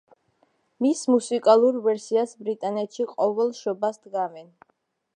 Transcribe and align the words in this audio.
მის 0.85 1.03
მუსიკალურ 1.15 1.77
ვერსიას 1.89 2.35
ბრიტანეთში 2.47 3.09
ყოველ 3.15 3.57
შობას 3.63 4.05
დგამენ. 4.09 4.55